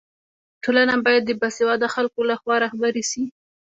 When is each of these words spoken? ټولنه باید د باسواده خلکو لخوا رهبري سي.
ټولنه 0.63 0.93
باید 1.05 1.23
د 1.25 1.31
باسواده 1.41 1.87
خلکو 1.95 2.19
لخوا 2.31 2.55
رهبري 2.65 3.03
سي. 3.11 3.23